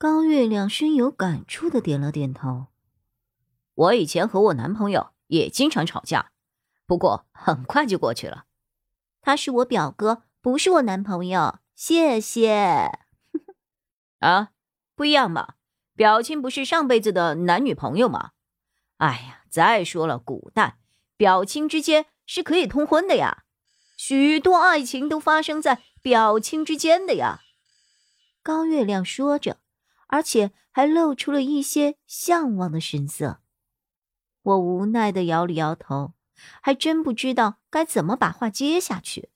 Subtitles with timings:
[0.00, 2.66] 高月亮深有感触的点了点头。
[3.74, 6.30] 我以前和我男朋友也经常吵架，
[6.86, 8.44] 不过很快就过去了。
[9.20, 11.58] 他是我表哥，不是我男朋友。
[11.74, 12.92] 谢谢。
[14.20, 14.50] 啊，
[14.94, 15.54] 不一样嘛？
[15.96, 18.30] 表亲不是上辈子的男女朋友吗？
[18.98, 20.78] 哎呀，再说了，古代
[21.16, 23.42] 表亲之间是可以通婚的呀，
[23.96, 27.40] 许多爱情都发生在表亲之间的呀。
[28.44, 29.56] 高月亮说着。
[30.08, 33.40] 而且还露出了一些向往的神色，
[34.42, 36.12] 我无奈的摇了摇头，
[36.60, 39.30] 还真不知道该怎么把话接下去。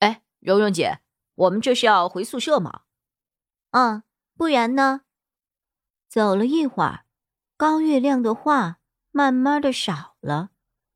[0.00, 1.00] 哎，蓉蓉姐，
[1.34, 2.82] 我们这是要回宿舍吗？
[3.70, 4.02] 嗯，
[4.36, 5.02] 不然呢？
[6.08, 7.06] 走了一会儿，
[7.56, 10.50] 高月亮的话慢慢的少了，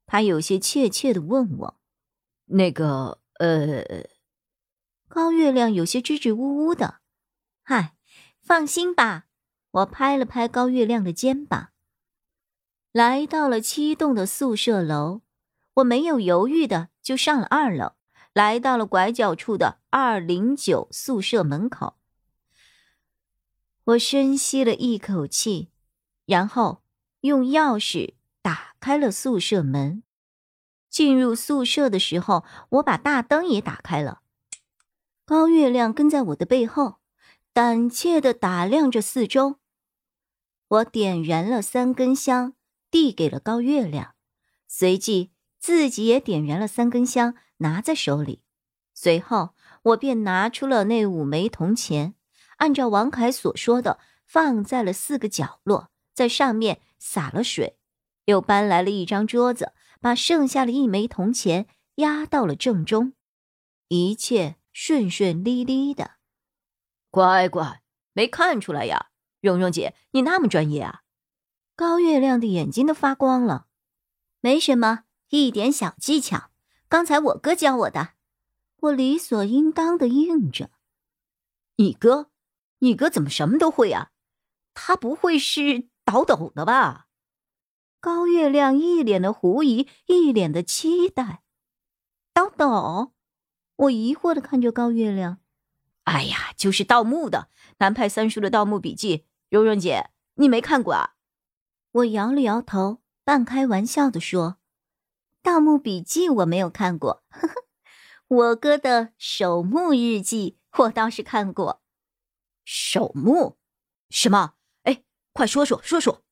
[0.04, 1.80] 他有些怯怯的问我
[2.46, 4.06] ：“那个，呃……”
[5.08, 7.00] 高月亮有些支支吾吾的，
[7.62, 7.95] 嗨。
[8.46, 9.26] 放心吧，
[9.72, 11.70] 我拍了拍高月亮的肩膀。
[12.92, 15.22] 来到了七栋的宿舍楼，
[15.74, 17.94] 我没有犹豫的就上了二楼，
[18.32, 21.96] 来到了拐角处的二零九宿舍门口。
[23.82, 25.72] 我深吸了一口气，
[26.24, 26.84] 然后
[27.22, 30.04] 用钥匙打开了宿舍门。
[30.88, 34.20] 进入宿舍的时候，我把大灯也打开了。
[35.24, 36.98] 高月亮跟在我的背后。
[37.56, 39.56] 胆怯的打量着四周，
[40.68, 42.52] 我点燃了三根香，
[42.90, 44.14] 递给了高月亮，
[44.68, 48.42] 随即自己也点燃了三根香，拿在手里。
[48.92, 52.14] 随后，我便拿出了那五枚铜钱，
[52.58, 57.78] 按照王凯所说的，放在了四个角落，在上面洒了水，
[58.26, 59.72] 又搬来了一张桌子，
[60.02, 63.14] 把剩下的一枚铜钱压到了正中，
[63.88, 66.15] 一切顺顺利利的。
[67.16, 67.80] 乖乖，
[68.12, 69.06] 没看出来呀，
[69.40, 71.00] 蓉蓉姐，你那么专业啊！
[71.74, 73.68] 高月亮的眼睛都发光了。
[74.42, 76.50] 没什么，一点小技巧，
[76.90, 78.10] 刚才我哥教我的。
[78.80, 80.68] 我理所应当的应着。
[81.76, 82.30] 你哥，
[82.80, 84.10] 你哥怎么什么都会啊？
[84.74, 87.06] 他不会是倒斗的吧？
[87.98, 91.42] 高月亮一脸的狐疑，一脸的期待。
[92.34, 93.14] 倒斗？
[93.76, 95.38] 我疑惑的看着高月亮。
[96.06, 99.18] 哎呀，就是盗墓的南派三叔的《盗墓笔记》，
[99.50, 101.14] 蓉蓉姐，你没看过啊？
[101.90, 104.58] 我摇了摇头，半开玩笑的说
[105.42, 107.64] ：“《盗墓笔记》我没有看过，呵呵，
[108.28, 111.82] 我哥的《守墓日记》我倒是看过。
[112.64, 113.58] 守墓？
[114.08, 114.54] 什么？
[114.84, 115.02] 哎，
[115.32, 116.22] 快说说说说！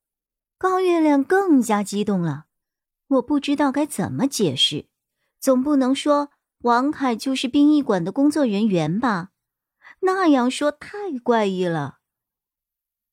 [0.56, 2.46] 高月亮更加激动了，
[3.08, 4.86] 我不知道该怎么解释，
[5.40, 6.30] 总不能说
[6.60, 9.30] 王凯就是殡仪馆的工作人员吧？
[10.04, 11.98] 那样说太怪异了。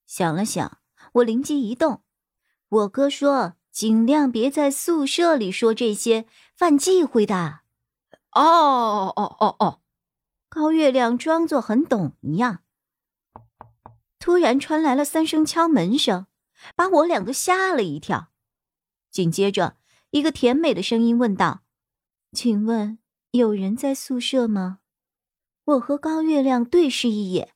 [0.06, 0.78] 想了想，
[1.14, 2.02] 我灵机一动，
[2.68, 7.60] 我哥说尽量别在宿舍里说这些，犯忌讳的。
[8.32, 9.80] 哦哦哦哦！
[10.48, 12.62] 高月亮装作很懂一样。
[14.18, 16.26] 突然传来了三声敲门声，
[16.76, 18.28] 把我俩都吓了一跳。
[19.10, 19.76] 紧接着，
[20.10, 21.62] 一个甜美的声音问道
[22.32, 22.98] ：“请问
[23.32, 24.80] 有人在宿舍吗？”
[25.64, 27.50] 我和高月亮对视一眼，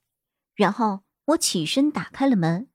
[0.54, 2.68] 然后我起身打开了门，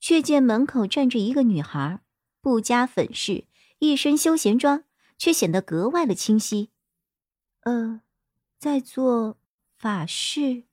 [0.00, 2.00] 却见门口站着一个女孩，
[2.40, 3.46] 不加粉饰，
[3.78, 4.84] 一身休闲装，
[5.16, 6.70] 却显得格外的清晰。
[7.60, 8.00] 呃，
[8.58, 9.38] 在做
[9.76, 10.64] 法事。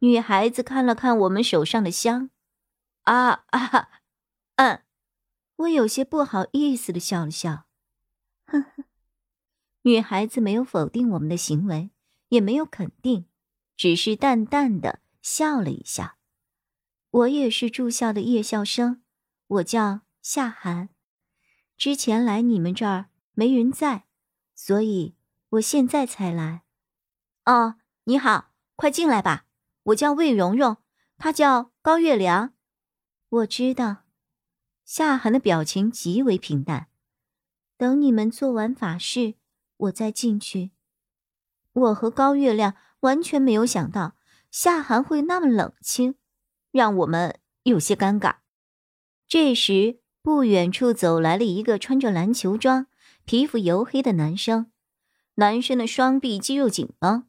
[0.00, 2.30] 女孩子看了看我们手上的香，
[3.02, 4.02] 啊啊，
[4.56, 4.82] 嗯，
[5.54, 7.66] 我有些不好意思的笑了笑。
[8.46, 8.84] 呵呵，
[9.82, 11.91] 女孩子没有否定我们的行为。
[12.32, 13.26] 也没有肯定，
[13.76, 16.16] 只是淡淡的笑了一下。
[17.10, 19.02] 我也是住校的夜校生，
[19.48, 20.88] 我叫夏寒。
[21.76, 24.06] 之前来你们这儿没人在，
[24.54, 25.14] 所以
[25.50, 26.62] 我现在才来。
[27.44, 27.74] 哦，
[28.04, 29.44] 你好，快进来吧。
[29.82, 30.78] 我叫魏蓉蓉，
[31.18, 32.54] 她叫高月良。
[33.28, 34.04] 我知道。
[34.86, 36.88] 夏寒的表情极为平淡。
[37.76, 39.34] 等你们做完法事，
[39.76, 40.70] 我再进去。
[41.72, 44.16] 我和高月亮完全没有想到
[44.50, 46.16] 夏寒会那么冷清，
[46.70, 48.36] 让我们有些尴尬。
[49.26, 52.86] 这时，不远处走来了一个穿着篮球装、
[53.24, 54.70] 皮肤黝黑的男生。
[55.36, 57.26] 男生的双臂肌肉紧绷，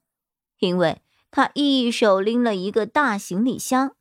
[0.60, 1.02] 因为
[1.32, 3.96] 他一手拎了一个大行李箱。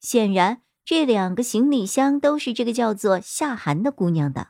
[0.00, 4.48] 显然，这两个行李箱都是这个叫做夏寒的姑娘的。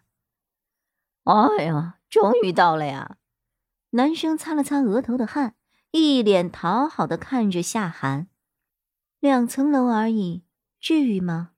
[1.24, 3.18] 哎呀，终于到了呀！
[3.90, 5.54] 男生擦了擦额头的汗，
[5.90, 8.28] 一脸讨好的看着夏寒。
[9.20, 10.44] 两层楼而已，
[10.80, 11.52] 至于吗？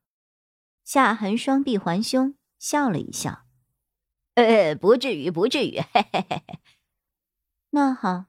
[0.84, 3.44] 夏寒双臂环胸，笑了一笑
[4.34, 6.58] ：“呃，不至于，不至于。”嘿嘿嘿嘿。
[7.70, 8.26] 那好，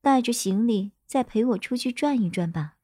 [0.00, 2.74] 带着行李再陪我出去转一转吧。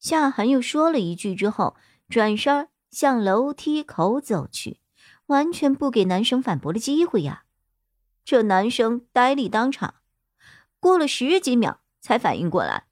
[0.00, 1.76] 夏寒又说了一句之后，
[2.08, 4.80] 转身向楼梯口走去，
[5.26, 7.44] 完全不给男生反驳的机会呀。
[8.24, 9.96] 这男生呆立当场，
[10.80, 12.86] 过了十几秒才反应过来，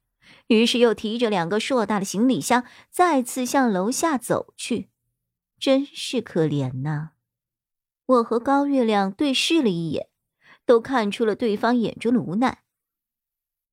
[0.47, 4.89] 于是又提着两个硕大的行李箱再次向楼下走去。
[5.59, 7.11] 真是可怜呐！
[8.05, 10.09] 我和高月亮对视了一眼。
[10.65, 12.63] 都看出了对方眼中的无奈。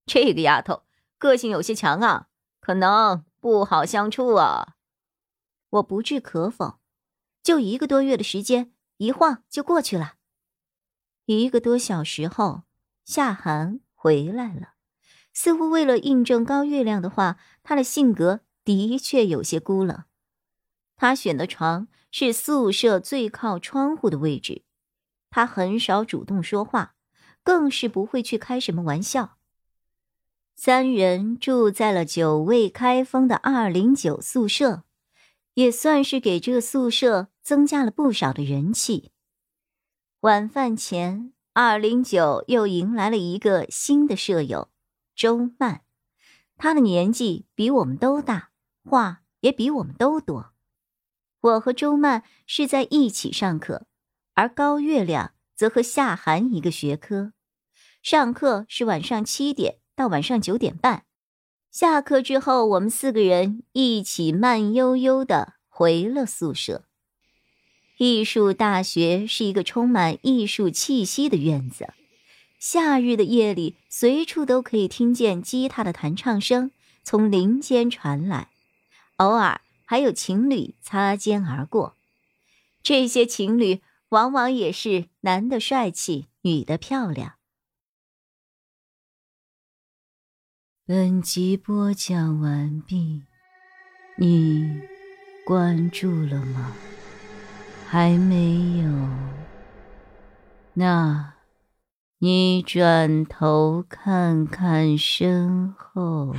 [0.07, 0.83] 这个丫头
[1.19, 2.27] 个性有些强啊，
[2.61, 4.75] 可能不好相处啊。
[5.71, 6.81] 我不置可否。
[7.45, 10.15] 就一个多月的时间，一晃就过去了。
[11.39, 12.63] 一个多小时后，
[13.05, 14.71] 夏寒回来了，
[15.33, 20.05] 似乎为了印证高月亮的话，他的性格的确有些孤冷。
[20.97, 24.63] 他选的床是宿舍最靠窗户的位置。
[25.31, 26.95] 他很少主动说话，
[27.43, 29.37] 更是不会去开什么玩笑。
[30.57, 34.83] 三人住在了久未开封的二零九宿舍，
[35.55, 39.13] 也算是给这个宿舍增加了不少的人气。
[40.21, 44.69] 晚饭前，二零九又迎来了一个新的舍友
[45.17, 45.81] 周曼，
[46.59, 48.51] 她的年纪比我们都大，
[48.85, 50.53] 话也比我们都多。
[51.41, 53.87] 我和周曼是在一起上课。
[54.35, 57.33] 而高月亮则和夏寒一个学科，
[58.03, 61.07] 上课是晚上七点到晚上九点半，
[61.71, 66.85] 下课之后，我们四个人一起慢悠悠的回了宿舍。
[68.01, 71.93] 艺术大学是一个充满艺术气息的院子，
[72.59, 76.71] 夏日的夜里，随处都可以听见吉他的弹唱声
[77.05, 78.49] 从林间传来，
[79.17, 81.95] 偶尔还有情侣擦肩而过，
[82.83, 83.83] 这些情侣。
[84.09, 87.35] 往往也是男的帅气，女的漂亮。
[90.85, 93.23] 本集播讲完毕，
[94.17, 94.81] 你
[95.45, 96.75] 关注了吗？
[97.93, 98.89] 还没有？
[100.75, 101.35] 那，
[102.21, 106.33] 你转头看看身后。